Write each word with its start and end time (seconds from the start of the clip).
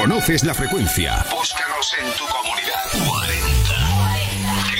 Conoces 0.00 0.44
la 0.44 0.54
frecuencia. 0.54 1.26
Búscanos 1.28 1.92
en 2.00 2.06
tu 2.12 2.24
comunidad. 2.26 2.84
40. 3.04 4.16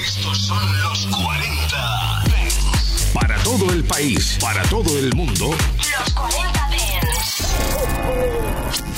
Estos 0.01 0.47
son 0.47 0.81
los 0.81 1.07
40. 1.07 2.23
Para 3.13 3.37
todo 3.39 3.73
el 3.73 3.83
país, 3.83 4.39
para 4.41 4.63
todo 4.65 4.97
el 4.97 5.13
mundo. 5.15 5.51
Los 5.99 6.15
40 6.15 6.69
Dents. 6.71 7.57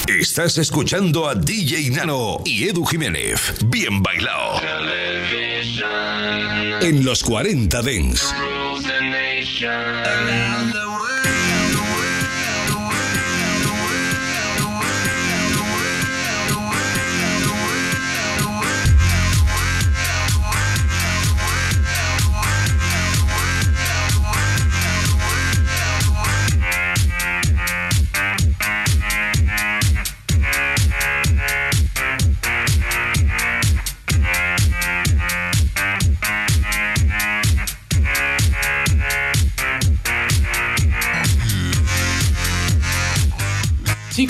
Estás 0.09 0.59
escuchando 0.59 1.27
a 1.27 1.35
DJ 1.35 1.88
Nano 1.88 2.43
y 2.45 2.69
Edu 2.69 2.85
Jiménez. 2.85 3.55
Bien 3.65 4.03
bailado. 4.03 4.61
En 6.83 7.03
los 7.03 7.25
40 7.25 7.81
Dents. 7.81 8.35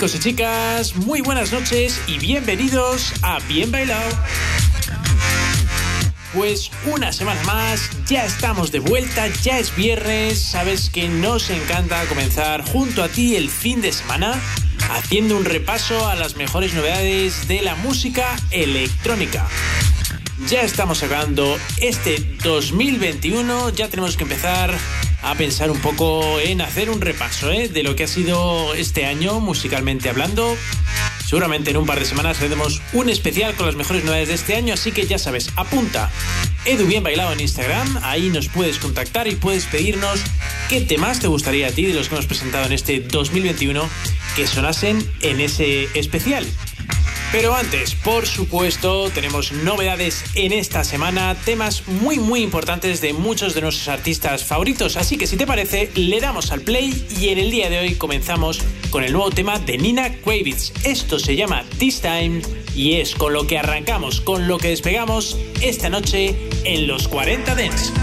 Chicos 0.01 0.15
y 0.15 0.19
chicas, 0.19 0.95
muy 0.95 1.21
buenas 1.21 1.51
noches 1.51 2.01
y 2.07 2.17
bienvenidos 2.17 3.13
a 3.21 3.37
Bien 3.47 3.71
Bailado. 3.71 4.09
Pues 6.33 6.71
una 6.91 7.11
semana 7.13 7.43
más, 7.43 7.87
ya 8.07 8.25
estamos 8.25 8.71
de 8.71 8.79
vuelta, 8.79 9.27
ya 9.43 9.59
es 9.59 9.75
viernes, 9.75 10.41
sabes 10.41 10.89
que 10.89 11.07
nos 11.07 11.51
encanta 11.51 12.03
comenzar 12.05 12.63
junto 12.63 13.03
a 13.03 13.09
ti 13.09 13.35
el 13.35 13.51
fin 13.51 13.79
de 13.81 13.91
semana 13.91 14.41
haciendo 14.89 15.37
un 15.37 15.45
repaso 15.45 16.07
a 16.07 16.15
las 16.15 16.35
mejores 16.35 16.73
novedades 16.73 17.47
de 17.47 17.61
la 17.61 17.75
música 17.75 18.35
electrónica. 18.49 19.47
Ya 20.47 20.63
estamos 20.63 21.03
acabando 21.03 21.59
este 21.77 22.17
2021, 22.43 23.69
ya 23.69 23.87
tenemos 23.87 24.17
que 24.17 24.23
empezar 24.23 24.75
a 25.21 25.35
pensar 25.35 25.71
un 25.71 25.79
poco 25.79 26.39
en 26.39 26.61
hacer 26.61 26.89
un 26.89 27.01
repaso 27.01 27.51
¿eh? 27.51 27.67
de 27.67 27.83
lo 27.83 27.95
que 27.95 28.03
ha 28.03 28.07
sido 28.07 28.73
este 28.73 29.05
año 29.05 29.39
musicalmente 29.39 30.09
hablando. 30.09 30.55
Seguramente 31.25 31.71
en 31.71 31.77
un 31.77 31.85
par 31.85 31.99
de 31.99 32.05
semanas 32.05 32.39
haremos 32.41 32.81
un 32.93 33.09
especial 33.09 33.55
con 33.55 33.65
las 33.65 33.75
mejores 33.75 34.03
novedades 34.03 34.27
de 34.27 34.33
este 34.35 34.55
año, 34.55 34.73
así 34.73 34.91
que 34.91 35.07
ya 35.07 35.17
sabes, 35.17 35.49
apunta 35.55 36.11
Edu 36.65 36.85
Bien 36.85 37.03
Bailado 37.03 37.31
en 37.31 37.39
Instagram, 37.39 37.99
ahí 38.03 38.29
nos 38.29 38.49
puedes 38.49 38.79
contactar 38.79 39.27
y 39.27 39.35
puedes 39.35 39.65
pedirnos 39.65 40.19
qué 40.67 40.81
temas 40.81 41.19
te 41.19 41.27
gustaría 41.27 41.67
a 41.67 41.71
ti 41.71 41.85
de 41.85 41.93
los 41.93 42.09
que 42.09 42.15
hemos 42.15 42.25
presentado 42.25 42.65
en 42.65 42.73
este 42.73 42.99
2021 42.99 43.87
que 44.35 44.47
sonasen 44.47 45.09
en 45.21 45.39
ese 45.39 45.87
especial. 45.93 46.45
Pero 47.31 47.55
antes, 47.55 47.95
por 47.95 48.27
supuesto, 48.27 49.09
tenemos 49.09 49.53
novedades 49.53 50.25
en 50.35 50.51
esta 50.51 50.83
semana, 50.83 51.33
temas 51.45 51.87
muy 51.87 52.19
muy 52.19 52.41
importantes 52.41 52.99
de 52.99 53.13
muchos 53.13 53.53
de 53.53 53.61
nuestros 53.61 53.87
artistas 53.87 54.43
favoritos, 54.43 54.97
así 54.97 55.17
que 55.17 55.27
si 55.27 55.37
te 55.37 55.47
parece, 55.47 55.89
le 55.95 56.19
damos 56.19 56.51
al 56.51 56.59
play 56.59 57.07
y 57.21 57.29
en 57.29 57.39
el 57.39 57.49
día 57.49 57.69
de 57.69 57.79
hoy 57.79 57.95
comenzamos 57.95 58.59
con 58.89 59.05
el 59.05 59.13
nuevo 59.13 59.31
tema 59.31 59.59
de 59.59 59.77
Nina 59.77 60.13
Kravitz. 60.13 60.73
Esto 60.83 61.19
se 61.19 61.37
llama 61.37 61.63
This 61.77 62.01
Time 62.01 62.41
y 62.75 62.95
es 62.95 63.15
con 63.15 63.31
lo 63.31 63.47
que 63.47 63.57
arrancamos, 63.57 64.19
con 64.19 64.49
lo 64.49 64.57
que 64.57 64.67
despegamos 64.67 65.37
esta 65.61 65.89
noche 65.89 66.35
en 66.65 66.85
los 66.85 67.07
40 67.07 67.55
Dents. 67.55 67.93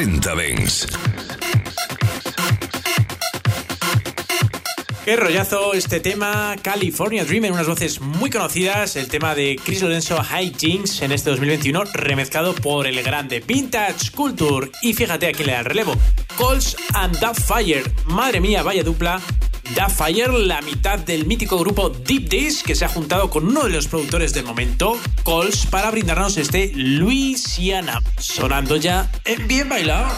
40 0.00 0.34
Dents. 0.34 0.86
Qué 5.04 5.16
rollazo 5.16 5.74
este 5.74 6.00
tema, 6.00 6.56
California 6.62 7.22
Dreamer, 7.26 7.52
unas 7.52 7.66
voces 7.66 8.00
muy 8.00 8.30
conocidas, 8.30 8.96
el 8.96 9.08
tema 9.08 9.34
de 9.34 9.60
Chris 9.62 9.82
Lorenzo 9.82 10.16
High 10.22 10.54
Jinx 10.58 11.02
en 11.02 11.12
este 11.12 11.28
2021, 11.28 11.84
remezclado 11.92 12.54
por 12.54 12.86
el 12.86 13.02
grande 13.02 13.40
Vintage 13.40 14.12
Culture. 14.12 14.70
Y 14.80 14.94
fíjate 14.94 15.26
a 15.28 15.32
le 15.32 15.52
da 15.52 15.58
el 15.58 15.64
relevo, 15.66 15.94
Coles 16.34 16.76
and 16.94 17.18
Fire. 17.34 17.82
Madre 18.06 18.40
mía, 18.40 18.62
vaya 18.62 18.82
dupla. 18.82 19.20
Fire, 19.88 20.32
la 20.32 20.60
mitad 20.62 20.98
del 20.98 21.26
mítico 21.26 21.58
grupo 21.58 21.90
Deep 21.90 22.28
Dish, 22.28 22.62
que 22.62 22.74
se 22.74 22.84
ha 22.84 22.88
juntado 22.88 23.30
con 23.30 23.46
uno 23.46 23.64
de 23.64 23.70
los 23.70 23.88
productores 23.88 24.32
del 24.32 24.44
momento, 24.44 24.98
Coles, 25.22 25.66
para 25.66 25.90
brindarnos 25.90 26.36
este 26.36 26.72
Louisiana, 26.74 28.00
sonando 28.18 28.76
ya 28.76 29.10
en 29.24 29.48
Bien 29.48 29.68
Bailado. 29.68 30.08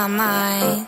My 0.00 0.06
mind. 0.06 0.86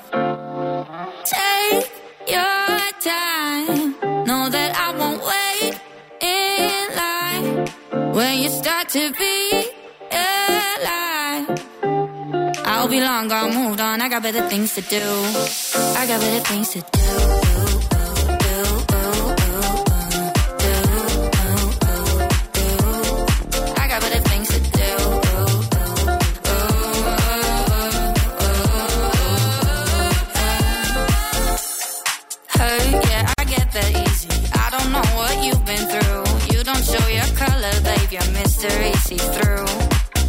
Take 1.25 1.90
your 2.26 2.78
time, 3.00 3.95
know 4.25 4.49
that 4.49 4.71
I 4.85 4.88
won't 4.97 5.23
wait 5.33 5.75
in 6.21 6.85
line. 7.02 8.14
When 8.14 8.40
you 8.42 8.49
start 8.49 8.88
to 8.90 9.12
be 9.12 9.69
alive, 10.11 11.47
I'll 12.64 12.88
be 12.88 13.00
long 13.00 13.28
gone, 13.28 13.52
moved 13.54 13.81
on. 13.81 14.00
I 14.00 14.09
got 14.09 14.23
better 14.23 14.49
things 14.49 14.75
to 14.76 14.81
do. 14.81 15.04
I 16.00 16.07
got 16.07 16.21
better 16.21 16.45
things 16.50 16.71
to 16.71 16.81
do. 16.81 17.22
Mystery 38.62 38.92
see 39.07 39.16
through. 39.19 39.66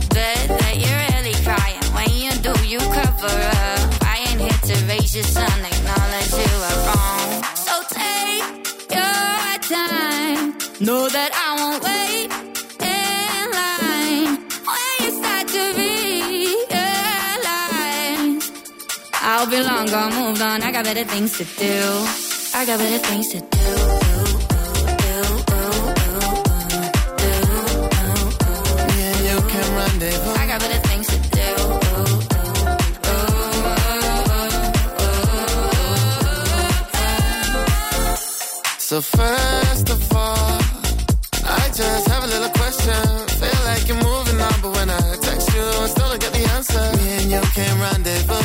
Bet 0.09 0.47
that 0.59 0.75
you're 0.77 1.01
really 1.13 1.35
crying. 1.43 1.83
When 1.93 2.09
you 2.09 2.31
do, 2.41 2.53
you 2.65 2.79
cover 2.79 3.27
up. 3.27 3.79
I 4.01 4.25
ain't 4.27 4.41
here 4.41 4.61
to 4.69 4.75
raise 4.87 5.13
your 5.15 5.23
son, 5.23 5.65
acknowledge 5.65 6.31
you 6.41 6.53
are 6.69 6.79
wrong. 6.87 7.43
So 7.55 7.75
take 7.89 8.45
your 8.89 9.57
time. 9.77 10.57
Know 10.79 11.09
that 11.09 11.31
I 11.45 11.49
won't 11.59 11.83
wait 11.83 12.29
in 12.81 13.45
line. 13.61 14.33
When 14.67 14.91
you 15.03 15.11
start 15.19 15.45
to 15.55 15.63
realize 15.77 16.53
I'll 19.21 19.47
be 19.49 19.59
long 19.61 19.85
gone, 19.87 20.13
moved 20.15 20.41
on. 20.41 20.63
I 20.63 20.71
got 20.71 20.85
better 20.85 21.03
things 21.03 21.37
to 21.37 21.43
do. 21.43 22.05
I 22.55 22.65
got 22.65 22.79
better 22.79 22.99
things 23.07 23.29
to 23.29 23.39
do. 23.39 23.82
So 38.93 39.01
first 39.01 39.89
of 39.89 40.15
all, 40.15 40.61
I 41.43 41.67
just 41.73 42.07
have 42.09 42.23
a 42.25 42.27
little 42.27 42.49
question. 42.49 42.93
Feel 43.41 43.61
like 43.65 43.87
you're 43.87 43.97
moving 43.97 44.39
on, 44.39 44.53
but 44.61 44.71
when 44.75 44.87
I 44.87 45.15
text 45.19 45.51
you, 45.55 45.63
I 45.63 45.87
still 45.87 46.09
don't 46.09 46.21
get 46.21 46.31
the 46.31 46.45
answer. 46.53 46.79
Me 46.97 47.13
and 47.17 47.31
you 47.31 47.41
can 47.57 47.73
rendezvous. 47.81 48.35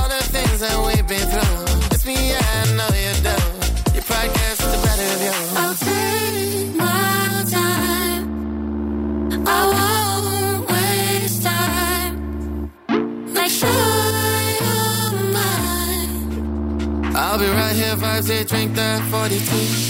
All 0.00 0.08
the 0.08 0.22
things 0.32 0.60
that 0.60 0.76
we've 0.86 1.06
been 1.06 1.28
through. 1.28 1.92
It's 1.92 2.06
me, 2.06 2.14
yeah, 2.30 2.40
I 2.40 2.72
know 2.78 2.88
you 2.96 3.12
do. 3.28 3.36
Your 3.92 4.04
pride 4.08 4.32
gets 4.32 4.64
the 4.64 4.78
better 4.86 5.08
of 5.16 5.20
you. 5.26 5.36
I'll 5.60 5.76
take 5.84 6.72
my 6.80 7.44
time. 7.58 8.24
I 9.46 9.60
won't 9.76 10.60
waste 10.70 11.42
time. 11.42 12.14
Make 13.34 13.50
sure. 13.50 14.00
I'll 17.12 17.38
be 17.38 17.48
right 17.48 17.76
here, 17.76 17.96
vibes, 17.96 18.28
they 18.28 18.44
drink 18.44 18.74
that 18.76 19.02
42. 19.10 19.89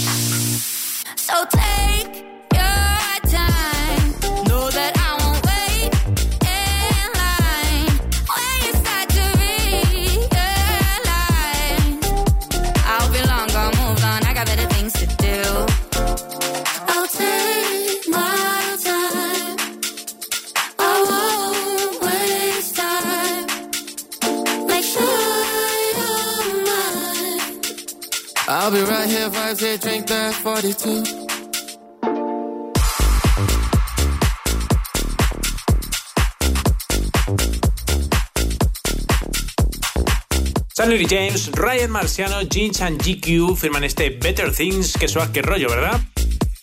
Sandy 40.81 41.05
James, 41.05 41.51
Ryan 41.53 41.91
Marciano, 41.91 42.41
Jeans 42.41 42.81
and 42.81 42.99
GQ 42.99 43.55
firman 43.55 43.83
este 43.83 44.09
Better 44.09 44.51
Things 44.51 44.93
que 44.93 45.07
suave 45.07 45.31
que 45.31 45.43
rollo, 45.43 45.69
¿verdad? 45.69 46.01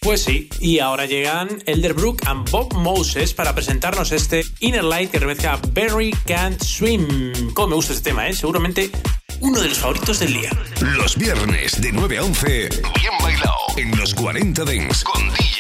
Pues 0.00 0.24
sí, 0.24 0.50
y 0.58 0.80
ahora 0.80 1.06
llegan 1.06 1.62
Elderbrook 1.66 2.26
and 2.26 2.50
Bob 2.50 2.74
Moses 2.74 3.32
para 3.32 3.54
presentarnos 3.54 4.10
este 4.10 4.42
Inner 4.58 4.82
Light 4.82 5.12
que 5.12 5.20
remezcla 5.20 5.60
Barry 5.72 6.10
Can't 6.26 6.60
Swim. 6.60 7.52
Como 7.54 7.68
me 7.68 7.74
gusta 7.76 7.92
este 7.92 8.10
tema, 8.10 8.26
¿eh? 8.28 8.32
Seguramente 8.32 8.90
uno 9.38 9.60
de 9.60 9.68
los 9.68 9.78
favoritos 9.78 10.18
del 10.18 10.32
día. 10.32 10.50
Los 10.80 11.16
viernes 11.16 11.80
de 11.80 11.92
9 11.92 12.18
a 12.18 12.24
11, 12.24 12.48
bien 12.48 13.12
bailado 13.22 13.54
en 13.76 13.96
los 13.96 14.14
40 14.14 14.64
Dents 14.64 15.04
con 15.04 15.28
DJ 15.30 15.57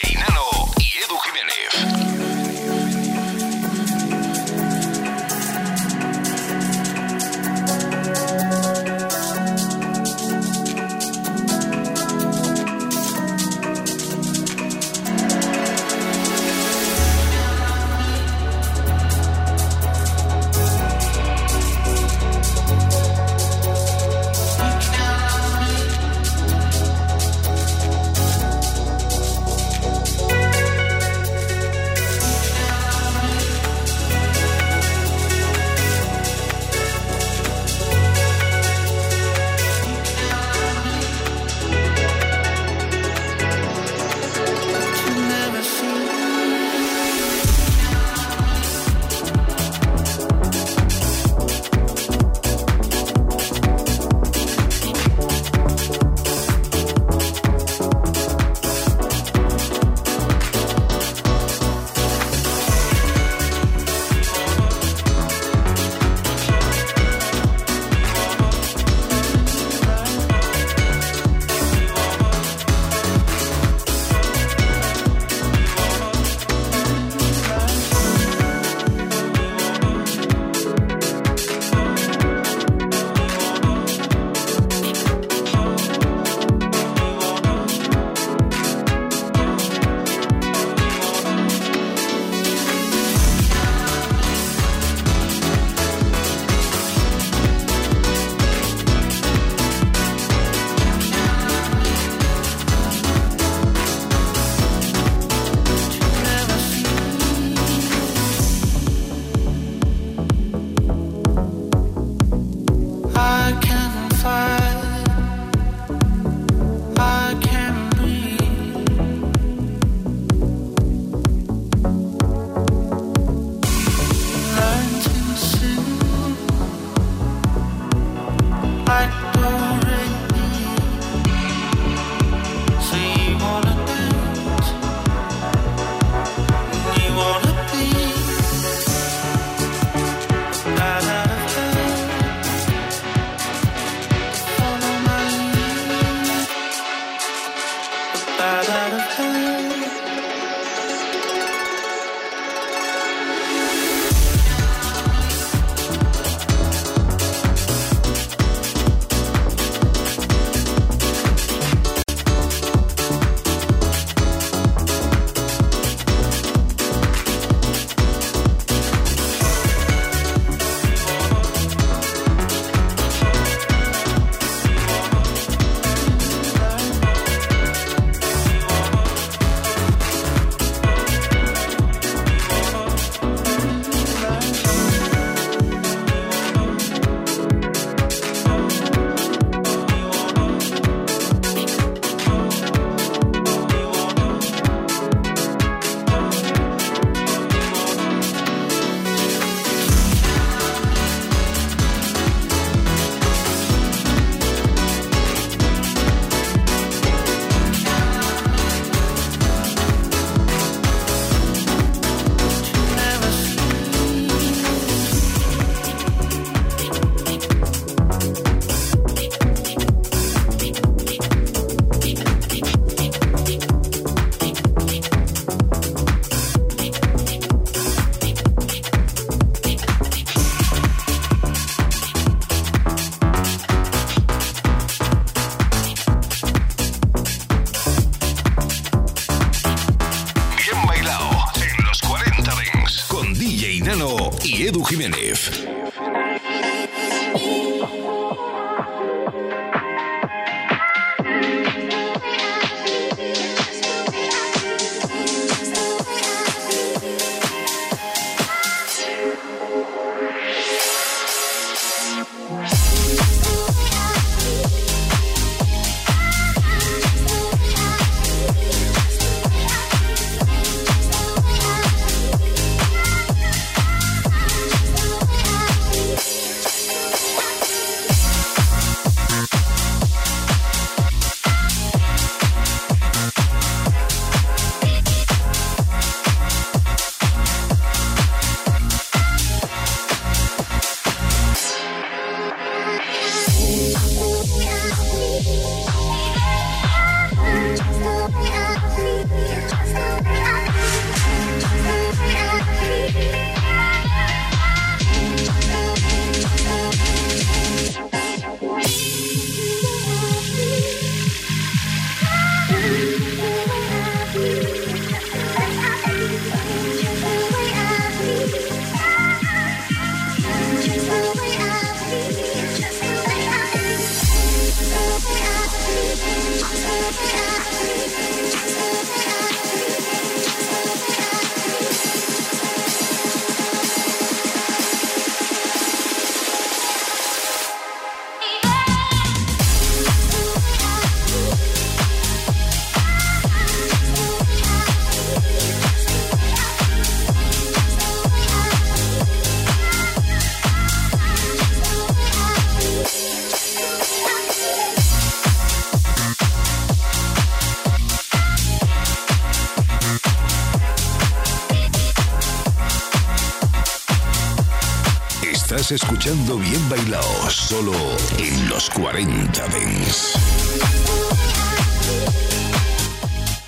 escuchando 366.28 366.58
Bien 366.58 366.88
Bailado, 366.90 367.50
solo 367.50 367.92
en 368.38 368.68
los 368.68 368.90
40 368.90 369.68
Dents. 369.68 370.34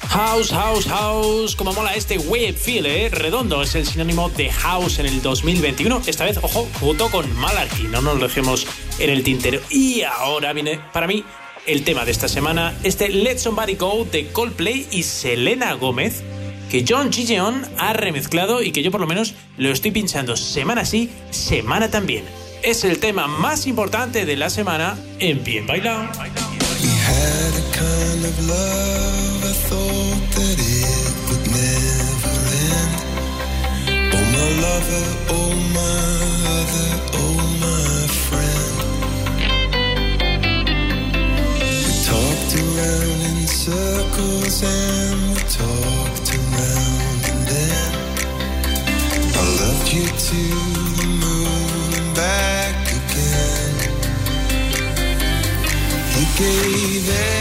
House, 0.09 0.51
house, 0.51 0.87
house. 0.87 1.57
Como 1.57 1.73
mola 1.73 1.94
este 1.94 2.18
web 2.18 2.55
feel, 2.55 2.85
¿eh? 2.85 3.09
Redondo 3.09 3.62
es 3.62 3.75
el 3.77 3.87
sinónimo 3.87 4.29
de 4.31 4.51
house 4.51 4.99
en 4.99 5.07
el 5.07 5.23
2021. 5.23 6.03
Esta 6.07 6.25
vez, 6.25 6.38
ojo, 6.42 6.68
junto 6.81 7.11
con 7.11 7.35
Malarkey. 7.37 7.85
No 7.88 8.03
nos 8.03 8.18
lo 8.18 8.27
dejemos 8.27 8.66
en 8.99 9.11
el 9.11 9.23
tintero. 9.23 9.61
Y 9.70 10.03
ahora 10.03 10.53
viene, 10.53 10.81
para 10.92 11.07
mí, 11.07 11.25
el 11.66 11.83
tema 11.83 12.05
de 12.05 12.11
esta 12.11 12.29
semana: 12.29 12.77
este 12.83 13.09
Let 13.09 13.38
Somebody 13.38 13.77
Go 13.77 14.07
de 14.11 14.29
Coldplay 14.33 14.87
y 14.90 15.03
Selena 15.05 15.73
Gómez 15.75 16.23
que 16.70 16.85
John 16.88 17.12
Gigeon 17.12 17.66
ha 17.79 17.92
remezclado 17.94 18.62
y 18.62 18.70
que 18.70 18.83
yo 18.83 18.92
por 18.92 19.01
lo 19.01 19.07
menos 19.09 19.35
lo 19.57 19.70
estoy 19.70 19.90
pinchando 19.90 20.37
semana 20.37 20.85
sí, 20.85 21.11
semana 21.31 21.90
también. 21.90 22.39
Es 22.62 22.85
el 22.85 22.99
tema 22.99 23.27
más 23.27 23.66
importante 23.66 24.27
de 24.27 24.37
la 24.37 24.51
semana 24.51 24.96
en 25.18 25.42
Bien 25.42 25.66
Bailado. 25.66 26.09
circles 43.70 44.62
and 44.62 45.35
we 45.35 45.42
talked 45.42 46.35
around 46.35 47.20
I 49.37 49.42
loved 49.61 49.92
you 49.92 51.19
gave 56.40 57.00
Bien 57.03 57.39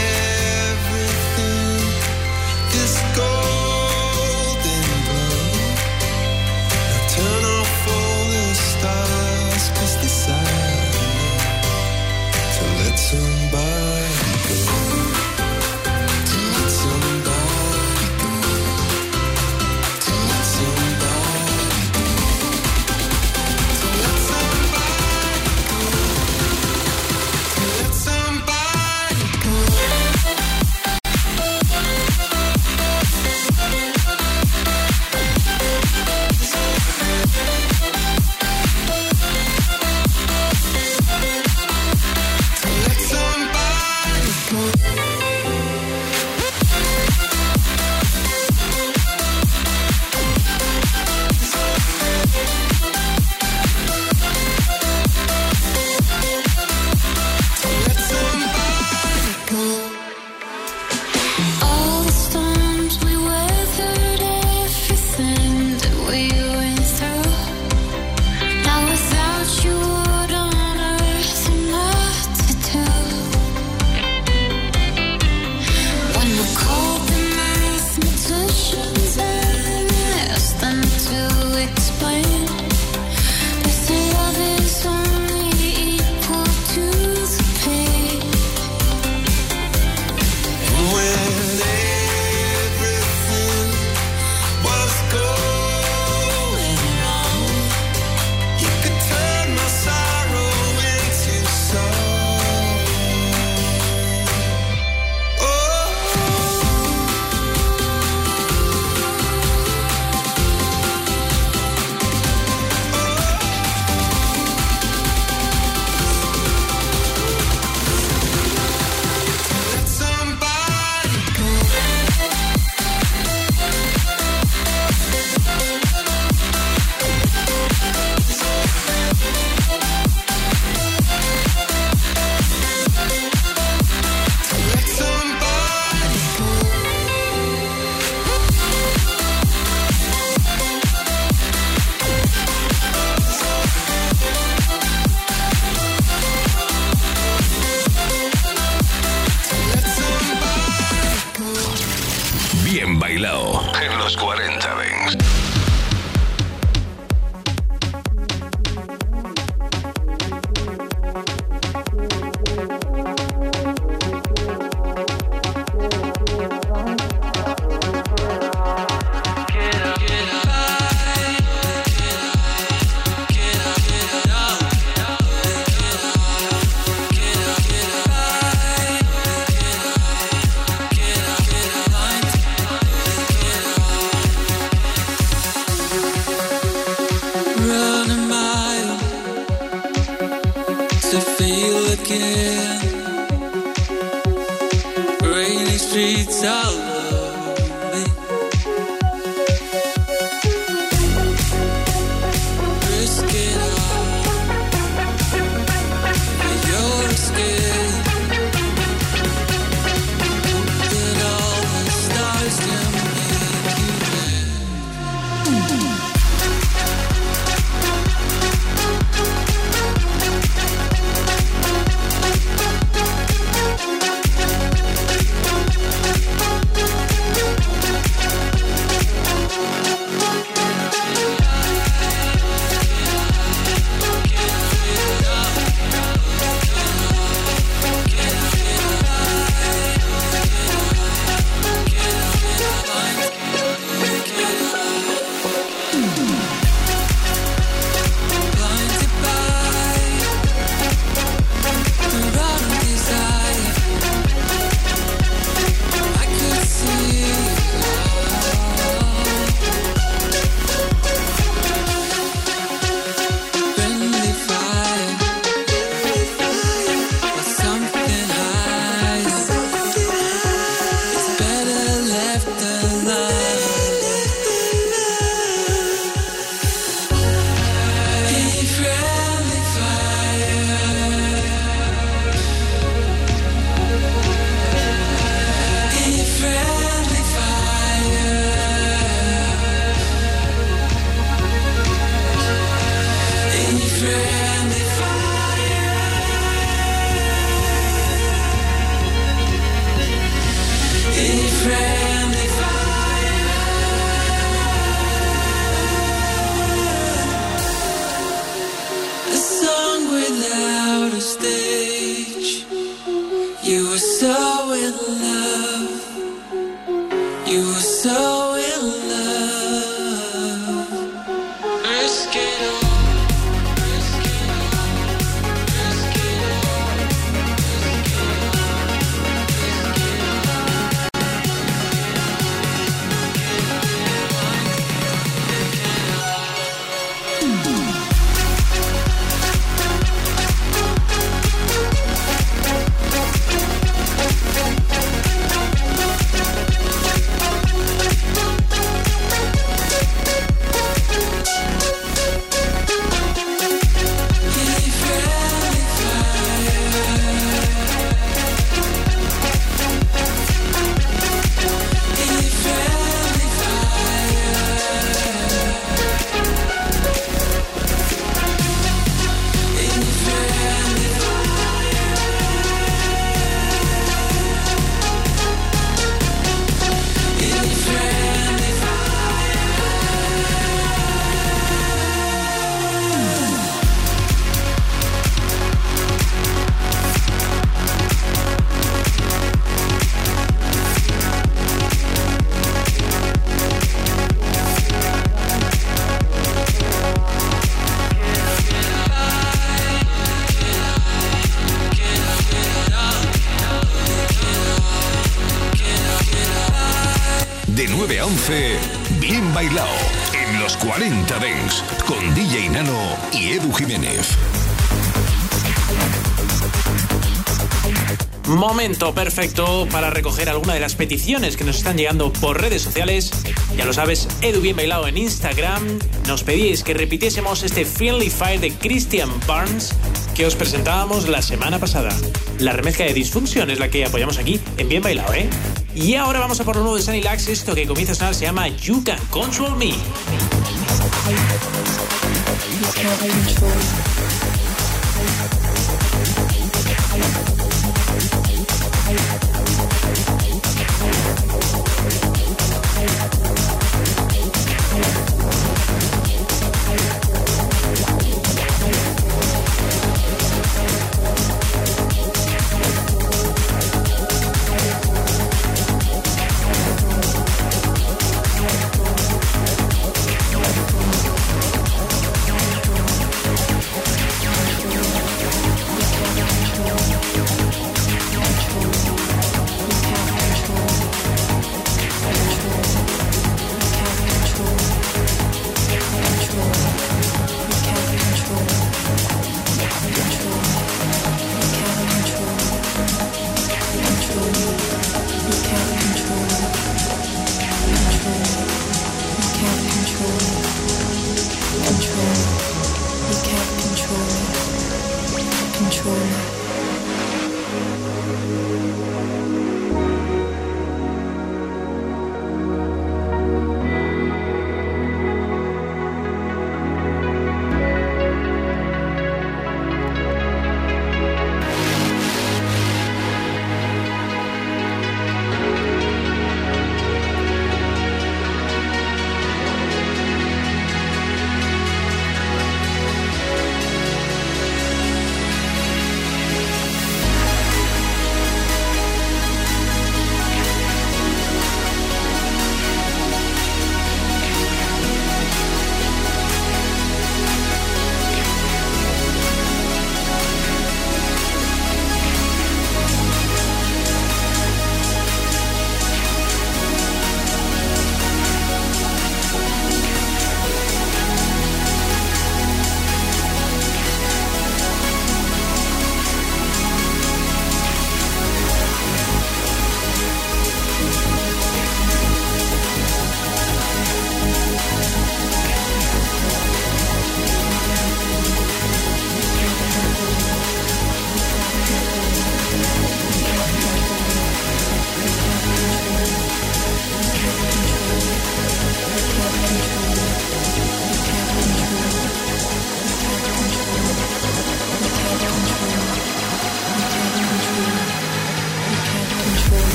recoger 420.30 420.48
alguna 420.48 420.74
de 420.74 420.80
las 420.80 420.94
peticiones 420.94 421.56
que 421.56 421.64
nos 421.64 421.78
están 421.78 421.96
llegando 421.96 422.32
por 422.32 422.60
redes 422.60 422.82
sociales. 422.82 423.32
Ya 423.76 423.84
lo 423.84 423.92
sabes, 423.92 424.28
Edu 424.42 424.60
Bien 424.60 424.76
Bailado 424.76 425.08
en 425.08 425.18
Instagram. 425.18 425.98
Nos 426.28 426.44
pedíais 426.44 426.84
que 426.84 426.94
repitiésemos 426.94 427.64
este 427.64 427.84
Friendly 427.84 428.30
Fire 428.30 428.60
de 428.60 428.70
Christian 428.70 429.28
Barnes 429.44 429.92
que 430.36 430.46
os 430.46 430.54
presentábamos 430.54 431.28
la 431.28 431.42
semana 431.42 431.80
pasada. 431.80 432.16
La 432.60 432.72
remezcla 432.72 433.06
de 433.06 433.14
Disfunction 433.14 433.70
es 433.70 433.80
la 433.80 433.88
que 433.88 434.04
apoyamos 434.04 434.38
aquí 434.38 434.60
en 434.78 434.88
Bien 434.88 435.02
Bailado, 435.02 435.34
¿eh? 435.34 435.48
Y 435.96 436.14
ahora 436.14 436.38
vamos 436.38 436.60
a 436.60 436.64
por 436.64 436.76
lo 436.76 436.82
nuevo 436.82 436.96
de 436.96 437.02
Sunny 437.02 437.22
Lax. 437.22 437.48
Esto 437.48 437.74
que 437.74 437.84
comienza 437.88 438.12
a 438.12 438.14
sonar 438.14 438.34
se 438.36 438.44
llama 438.44 438.68
You 438.68 439.02
Can 439.02 439.18
Control 439.30 439.76
Me. 439.76 439.94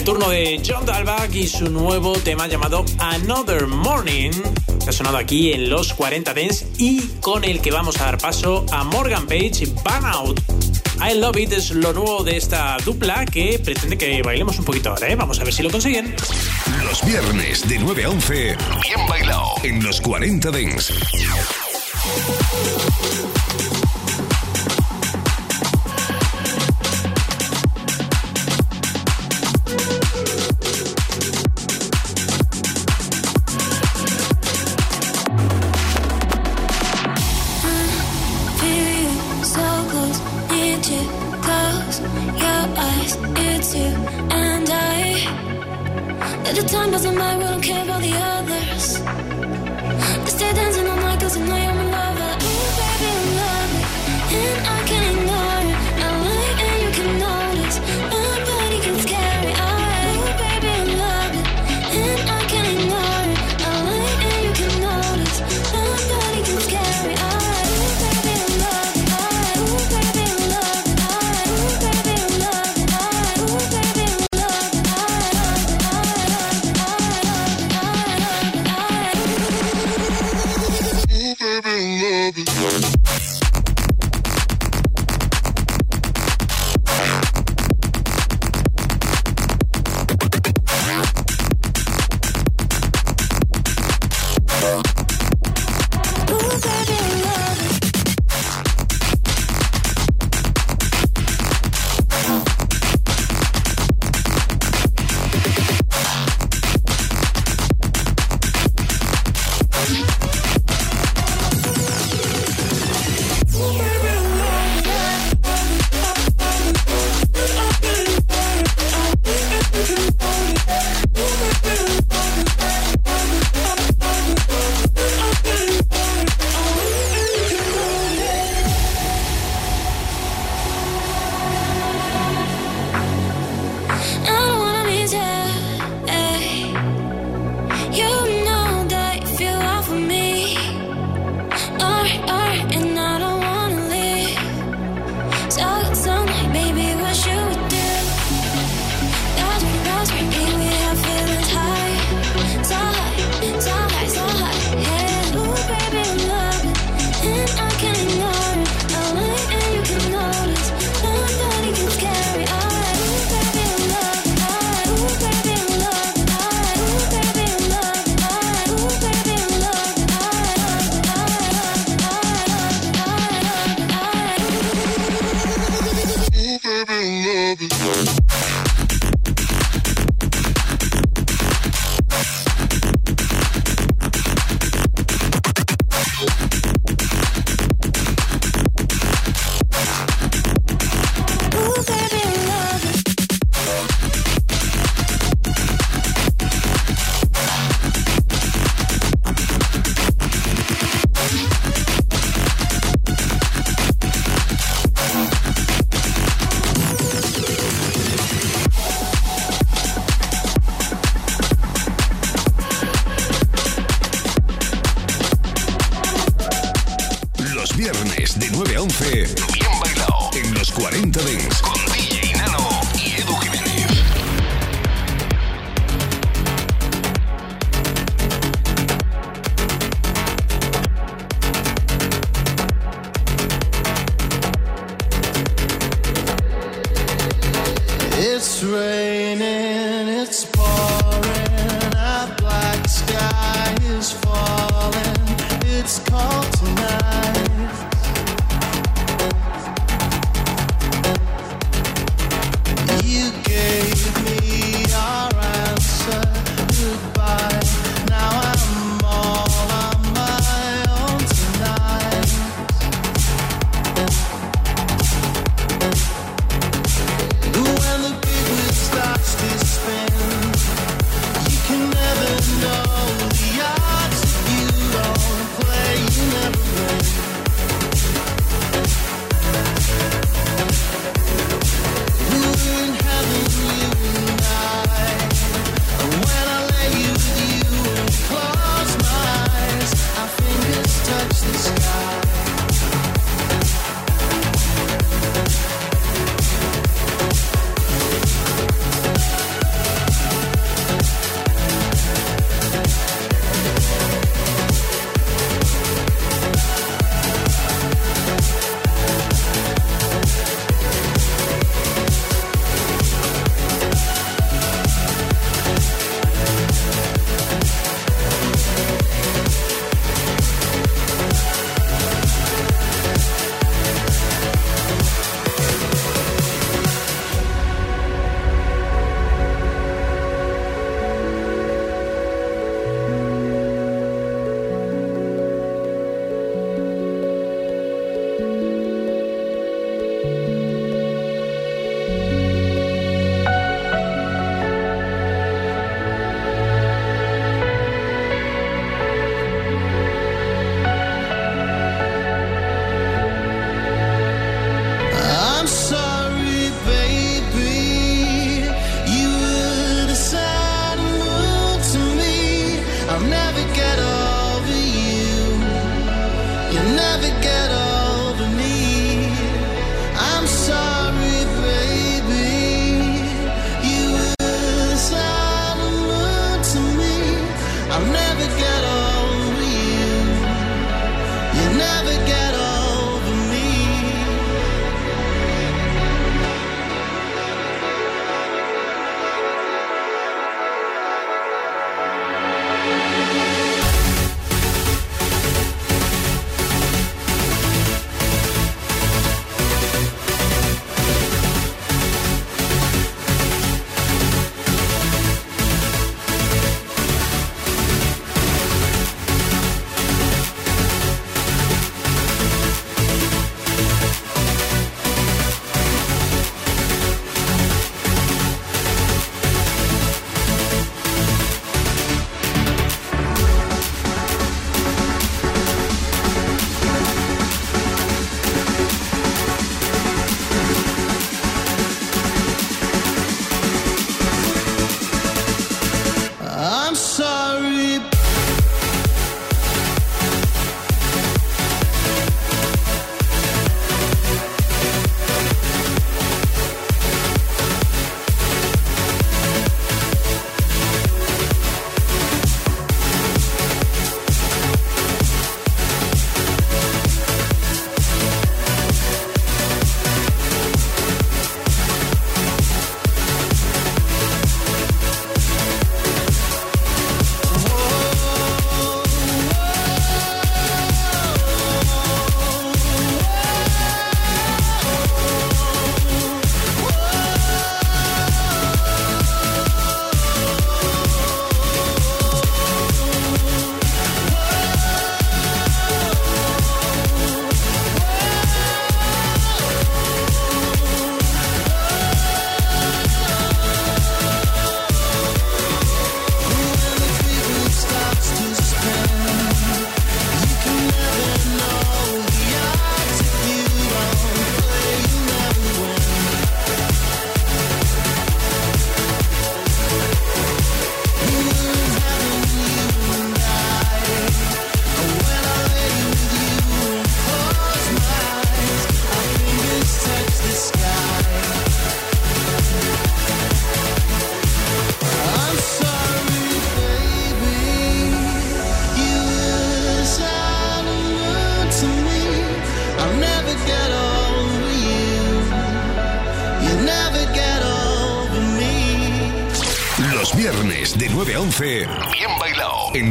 El 0.00 0.04
turno 0.06 0.30
de 0.30 0.62
John 0.66 0.86
Dalbach 0.86 1.34
y 1.34 1.46
su 1.46 1.68
nuevo 1.68 2.14
tema 2.14 2.46
llamado 2.46 2.86
Another 2.98 3.66
Morning, 3.66 4.30
que 4.82 4.88
ha 4.88 4.92
sonado 4.92 5.18
aquí 5.18 5.52
en 5.52 5.68
los 5.68 5.92
40 5.92 6.32
Dents 6.32 6.64
y 6.78 7.06
con 7.20 7.44
el 7.44 7.60
que 7.60 7.70
vamos 7.70 8.00
a 8.00 8.06
dar 8.06 8.16
paso 8.16 8.64
a 8.72 8.82
Morgan 8.82 9.26
Page 9.26 9.66
Burnout. 9.84 10.40
I 11.06 11.18
Love 11.18 11.36
It 11.36 11.52
es 11.52 11.70
lo 11.72 11.92
nuevo 11.92 12.24
de 12.24 12.38
esta 12.38 12.78
dupla 12.82 13.26
que 13.26 13.58
pretende 13.58 13.98
que 13.98 14.22
bailemos 14.22 14.58
un 14.58 14.64
poquito 14.64 14.88
ahora, 14.88 15.06
¿eh? 15.06 15.16
Vamos 15.16 15.38
a 15.38 15.44
ver 15.44 15.52
si 15.52 15.62
lo 15.62 15.70
consiguen. 15.70 16.14
Los 16.82 17.04
viernes 17.04 17.68
de 17.68 17.78
9 17.78 18.04
a 18.04 18.08
11, 18.08 18.34
bien 18.82 19.06
bailado 19.06 19.48
en 19.64 19.84
los 19.84 20.00
40 20.00 20.50
Dents. 20.50 20.94
you 43.74 43.82
and 43.82 44.68
I. 44.68 45.24
That 46.44 46.54
the 46.56 46.62
time 46.62 46.90
doesn't 46.90 47.16
matter, 47.16 47.38
we 47.38 47.44
don't 47.44 47.62
care 47.62 47.84
about 47.84 48.02
the 48.02 48.14
others. 48.14 48.98
This 50.24 50.34
day 50.34 50.52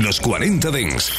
los 0.10 0.20
40 0.22 0.72
Dents. 0.72 1.14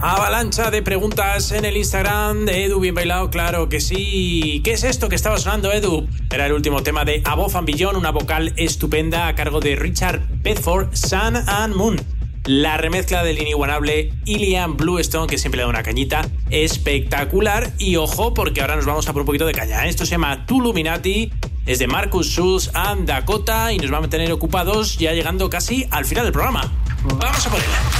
Avalancha 0.00 0.72
de 0.72 0.82
preguntas 0.82 1.52
en 1.52 1.64
el 1.64 1.76
Instagram 1.76 2.46
de 2.46 2.64
Edu, 2.64 2.80
bien 2.80 2.96
bailado, 2.96 3.30
claro 3.30 3.68
que 3.68 3.80
sí. 3.80 4.60
¿Qué 4.64 4.72
es 4.72 4.82
esto 4.82 5.08
que 5.08 5.14
estaba 5.14 5.38
sonando, 5.38 5.70
Edu? 5.70 6.08
Era 6.32 6.46
el 6.46 6.52
último 6.52 6.82
tema 6.82 7.04
de 7.04 7.22
Above 7.24 7.54
and 7.54 7.66
Beyond, 7.68 7.96
una 7.96 8.10
vocal 8.10 8.54
estupenda 8.56 9.28
a 9.28 9.36
cargo 9.36 9.60
de 9.60 9.76
Richard 9.76 10.20
Bedford, 10.42 10.92
Sun 10.96 11.36
and 11.36 11.76
Moon. 11.76 12.00
La 12.44 12.76
remezcla 12.76 13.22
del 13.22 13.40
inigualable 13.40 14.12
Ilian 14.24 14.76
Bluestone, 14.76 15.28
que 15.28 15.38
siempre 15.38 15.58
le 15.58 15.62
da 15.62 15.68
una 15.68 15.84
cañita 15.84 16.28
espectacular. 16.50 17.70
Y 17.78 17.94
ojo, 17.94 18.34
porque 18.34 18.62
ahora 18.62 18.74
nos 18.74 18.84
vamos 18.84 19.08
a 19.08 19.12
por 19.12 19.22
un 19.22 19.26
poquito 19.26 19.46
de 19.46 19.52
caña. 19.52 19.86
Esto 19.86 20.04
se 20.04 20.10
llama 20.10 20.44
Tuluminati, 20.44 21.30
es 21.66 21.78
de 21.78 21.86
Marcus 21.86 22.28
Schulz 22.28 22.70
and 22.74 23.06
Dakota 23.06 23.72
y 23.72 23.78
nos 23.78 23.92
va 23.92 23.98
a 23.98 24.00
mantener 24.00 24.32
ocupados 24.32 24.98
ya 24.98 25.12
llegando 25.12 25.48
casi 25.48 25.86
al 25.90 26.04
final 26.04 26.24
del 26.24 26.32
programa. 26.32 26.70
Vamos 27.04 27.46
a 27.46 27.50
por 27.50 27.60
Pues 27.60 27.91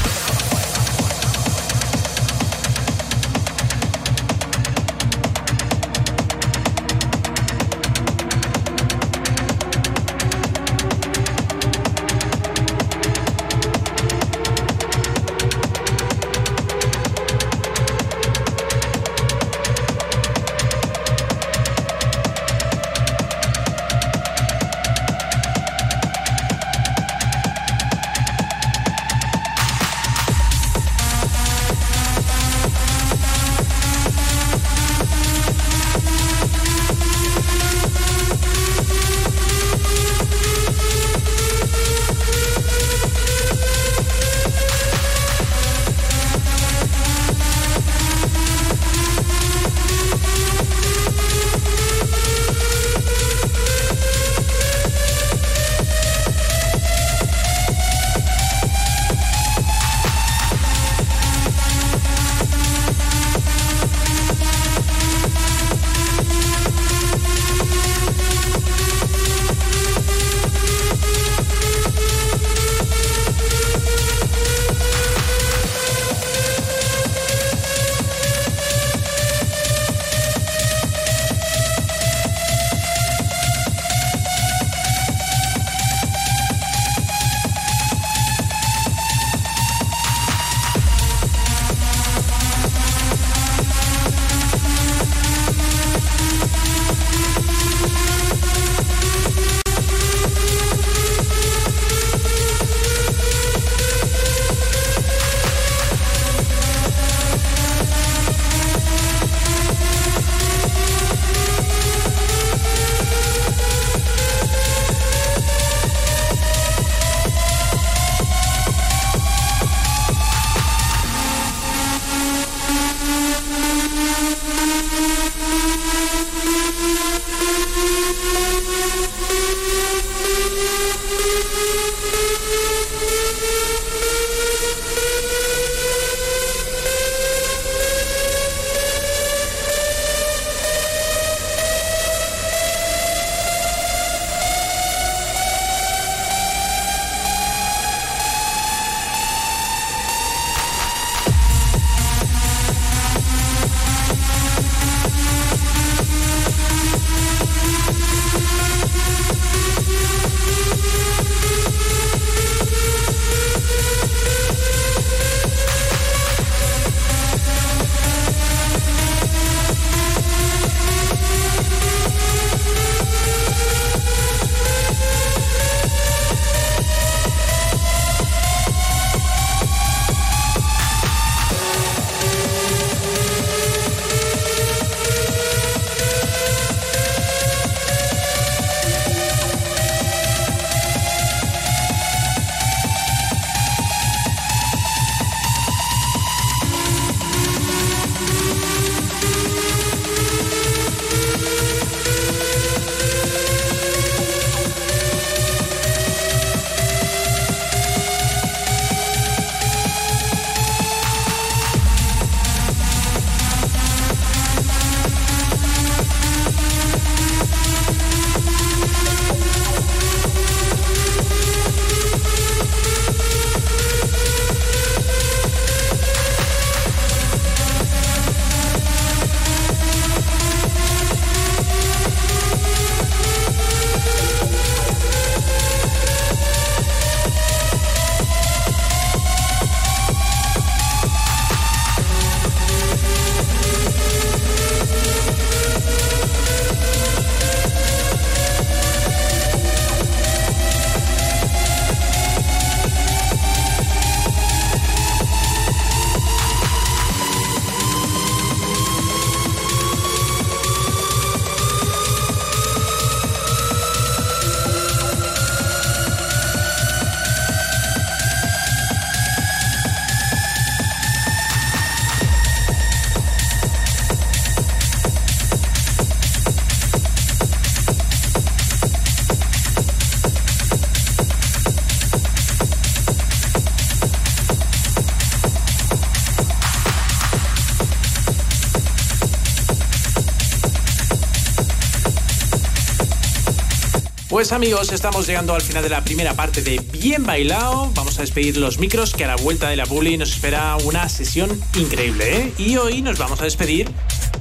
amigos, 294.53 294.93
estamos 294.93 295.27
llegando 295.27 295.55
al 295.55 295.63
final 295.63 295.83
de 295.83 295.89
la 295.89 296.05
primera 296.05 296.35
parte 296.35 296.61
de 296.63 296.79
Bien 296.93 297.25
Bailado. 297.25 297.91
Vamos 297.95 298.19
a 298.19 298.21
despedir 298.21 298.59
los 298.59 298.79
micros 298.79 299.15
que 299.15 299.25
a 299.25 299.29
la 299.29 299.37
vuelta 299.37 299.71
de 299.71 299.77
la 299.77 299.87
bully 299.87 300.19
nos 300.19 300.31
espera 300.31 300.77
una 300.85 301.09
sesión 301.09 301.59
increíble, 301.75 302.37
¿eh? 302.37 302.53
Y 302.59 302.77
hoy 302.77 303.01
nos 303.01 303.19
vamos 303.19 303.41
a 303.41 303.45
despedir 303.45 303.91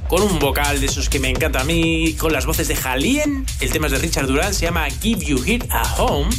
con 0.08 0.22
un 0.22 0.38
vocal 0.38 0.80
de 0.80 0.86
esos 0.86 1.08
que 1.08 1.18
me 1.18 1.30
encanta 1.30 1.60
a 1.60 1.64
mí, 1.64 2.14
con 2.14 2.32
las 2.32 2.44
voces 2.44 2.68
de 2.68 2.76
Jalien. 2.76 3.46
El 3.60 3.70
tema 3.70 3.86
es 3.86 3.92
de 3.92 3.98
Richard 3.98 4.26
Durán, 4.26 4.52
se 4.52 4.66
llama 4.66 4.86
Give 5.00 5.24
You 5.24 5.42
Here 5.46 5.66
a 5.70 5.82
Home. 6.02 6.30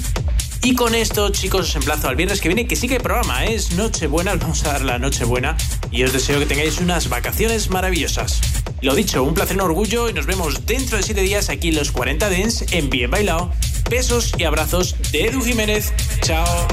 Y 0.61 0.75
con 0.75 0.93
esto, 0.93 1.29
chicos, 1.29 1.69
os 1.69 1.75
emplazo 1.75 2.07
al 2.07 2.15
viernes 2.15 2.41
que 2.41 2.49
viene, 2.49 2.67
que 2.67 2.75
sí 2.75 2.87
que 2.87 2.95
hay 2.95 2.99
programa, 2.99 3.43
¿eh? 3.45 3.55
es 3.55 3.71
Nochebuena, 3.71 4.35
vamos 4.39 4.63
a 4.65 4.73
dar 4.73 4.81
la 4.83 4.99
Nochebuena 4.99 5.57
y 5.91 6.03
os 6.03 6.13
deseo 6.13 6.39
que 6.39 6.45
tengáis 6.45 6.79
unas 6.79 7.09
vacaciones 7.09 7.69
maravillosas. 7.69 8.39
Lo 8.83 8.93
dicho, 8.95 9.23
un 9.23 9.33
placer, 9.33 9.55
un 9.55 9.61
orgullo 9.61 10.09
y 10.09 10.13
nos 10.13 10.25
vemos 10.25 10.65
dentro 10.65 10.97
de 10.97 11.03
7 11.03 11.21
días 11.21 11.47
aquí 11.47 11.69
en 11.69 11.75
los 11.75 11.93
40 11.93 12.27
Dens 12.27 12.65
en 12.73 12.89
Bien 12.89 13.09
Bailado. 13.09 13.49
Besos 13.89 14.33
y 14.37 14.43
abrazos 14.43 14.97
de 15.13 15.27
Edu 15.27 15.41
Jiménez. 15.41 15.93
Chao. 16.21 16.67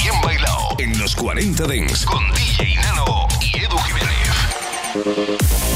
Bien 0.00 0.14
Bailado 0.22 0.76
en 0.78 0.96
los 1.00 1.16
40 1.16 1.66
Dens 1.66 2.04
con 2.04 2.22
DJ 2.32 2.76
Nano 2.76 3.26
y 3.40 3.58
Edu 3.58 3.76
Jiménez. 3.76 5.71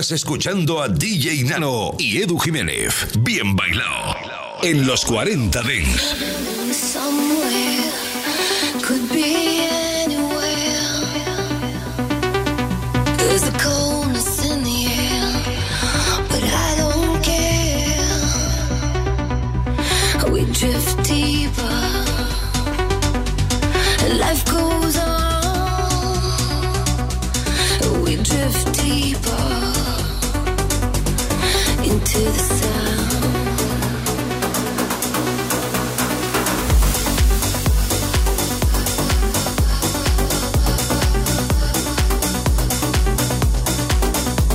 Escuchando 0.00 0.80
a 0.80 0.88
DJ 0.88 1.44
Nano 1.44 1.94
y 1.98 2.22
Edu 2.22 2.38
Jiménez. 2.38 3.06
Bien 3.18 3.54
bailado. 3.54 4.16
En 4.62 4.86
los 4.86 5.04
40 5.04 5.62
Dents. 5.62 6.49